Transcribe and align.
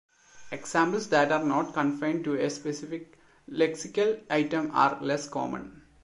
Examples 0.49 1.09
that 1.09 1.31
are 1.31 1.43
not 1.43 1.75
confined 1.75 2.23
to 2.23 2.33
a 2.33 2.49
specific 2.49 3.19
lexical 3.47 4.19
item 4.31 4.71
are 4.73 4.97
less 4.99 5.27
common. 5.29 5.83